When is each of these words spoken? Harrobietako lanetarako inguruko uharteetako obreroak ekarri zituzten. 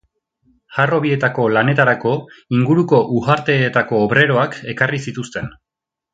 Harrobietako 0.77 1.45
lanetarako 1.57 2.13
inguruko 2.61 3.03
uharteetako 3.19 4.01
obreroak 4.07 4.57
ekarri 4.75 5.03
zituzten. 5.11 5.55